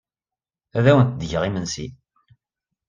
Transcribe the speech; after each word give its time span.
Ad 0.77 0.85
awent-d-geɣ 0.91 1.43
imensi. 1.45 1.87